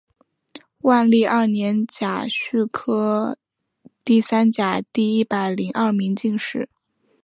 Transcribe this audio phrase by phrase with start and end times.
[0.79, 3.37] 万历二年甲戌科
[4.03, 6.67] 第三甲第一百零二名进士。